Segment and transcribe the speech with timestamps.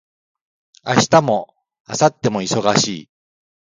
[0.83, 1.53] 明日も
[1.87, 3.09] 明後日も忙しい